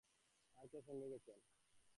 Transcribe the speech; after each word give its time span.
আর 0.57 0.65
কে 0.71 0.79
সঙ্গে 0.87 1.07
গেছেন? 1.07 1.37